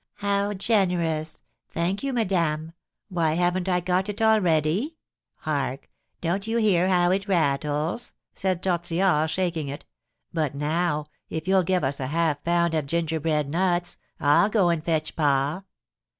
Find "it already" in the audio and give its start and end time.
4.09-4.95